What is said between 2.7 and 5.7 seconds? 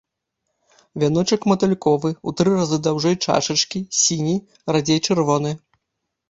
даўжэй чашачкі, сіні, радзей чырвоны.